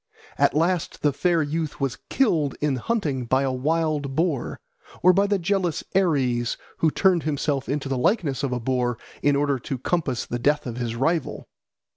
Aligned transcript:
At 0.39 0.55
last 0.55 1.03
the 1.03 1.13
fair 1.13 1.43
youth 1.43 1.79
was 1.79 1.99
killed 2.09 2.55
in 2.59 2.77
hunting 2.77 3.25
by 3.25 3.43
a 3.43 3.51
wild 3.51 4.15
boar, 4.15 4.59
or 5.03 5.13
by 5.13 5.27
the 5.27 5.37
jealous 5.37 5.83
Ares, 5.95 6.57
who 6.77 6.89
turned 6.89 7.21
himself 7.21 7.69
into 7.69 7.87
the 7.87 7.99
likeness 7.99 8.41
of 8.41 8.51
a 8.51 8.59
boar 8.59 8.97
in 9.21 9.35
order 9.35 9.59
to 9.59 9.77
compass 9.77 10.25
the 10.25 10.39
death 10.39 10.65
of 10.65 10.77
his 10.77 10.95
rival. 10.95 11.47